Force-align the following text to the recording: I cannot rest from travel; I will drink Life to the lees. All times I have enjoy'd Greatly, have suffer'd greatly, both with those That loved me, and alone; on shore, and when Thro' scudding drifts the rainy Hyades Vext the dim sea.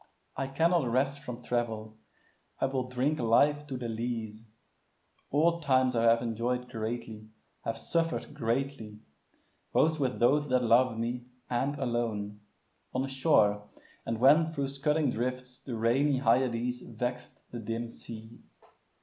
I 0.35 0.47
cannot 0.47 0.87
rest 0.91 1.19
from 1.19 1.43
travel; 1.43 1.99
I 2.59 2.65
will 2.65 2.89
drink 2.89 3.19
Life 3.19 3.67
to 3.67 3.77
the 3.77 3.87
lees. 3.87 4.47
All 5.29 5.59
times 5.61 5.95
I 5.95 6.05
have 6.05 6.23
enjoy'd 6.23 6.71
Greatly, 6.71 7.29
have 7.65 7.77
suffer'd 7.77 8.33
greatly, 8.33 8.97
both 9.73 9.99
with 9.99 10.17
those 10.17 10.49
That 10.49 10.63
loved 10.63 10.97
me, 10.97 11.25
and 11.51 11.77
alone; 11.77 12.39
on 12.95 13.07
shore, 13.09 13.69
and 14.03 14.17
when 14.19 14.51
Thro' 14.51 14.65
scudding 14.65 15.11
drifts 15.11 15.61
the 15.61 15.75
rainy 15.75 16.17
Hyades 16.17 16.81
Vext 16.81 17.43
the 17.51 17.59
dim 17.59 17.87
sea. 17.87 18.39